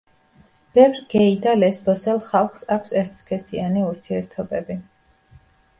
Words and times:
ბევრ 0.77 1.01
გეი 1.11 1.35
და 1.43 1.53
ლესბოსელ 1.59 2.23
ხალხს 2.31 2.67
აქვს 2.77 2.97
ერთსქესიანი 3.03 3.87
ურთიერთობები. 3.93 4.83